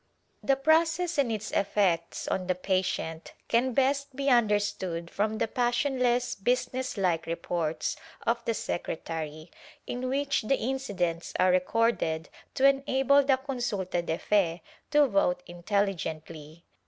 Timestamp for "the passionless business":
5.37-6.97